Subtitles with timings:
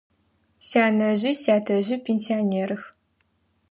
[0.67, 2.81] Сянэжъи сятэжъи пенсионерых.